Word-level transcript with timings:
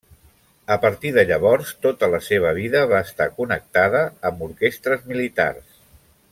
A 0.75 0.77
partir 0.85 1.11
de 1.17 1.25
llavors 1.31 1.73
tota 1.87 2.09
la 2.15 2.21
seva 2.29 2.55
vida 2.61 2.83
va 2.95 3.03
estar 3.09 3.29
connectada 3.37 4.03
amb 4.31 4.45
orquestres 4.51 5.09
militars. 5.15 5.81